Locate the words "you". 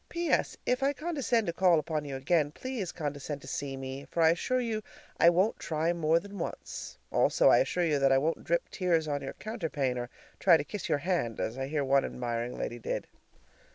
2.05-2.15, 4.59-4.81, 7.85-7.99